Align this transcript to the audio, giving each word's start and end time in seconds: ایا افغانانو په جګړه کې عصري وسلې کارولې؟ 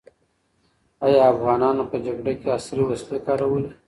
ایا 1.05 1.21
افغانانو 1.33 1.83
په 1.91 1.97
جګړه 2.05 2.31
کې 2.39 2.47
عصري 2.57 2.83
وسلې 2.85 3.19
کارولې؟ 3.27 3.69